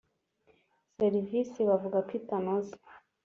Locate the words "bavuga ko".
1.69-2.11